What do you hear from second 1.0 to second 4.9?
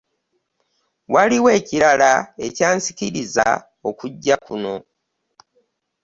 Waliwo ekirala ekyansikiriza okujja kuno.